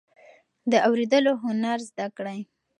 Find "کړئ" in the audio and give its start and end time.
2.17-2.39